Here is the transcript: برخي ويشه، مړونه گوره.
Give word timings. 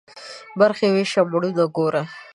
برخي 0.59 0.87
ويشه، 0.91 1.21
مړونه 1.31 1.63
گوره. 1.75 2.03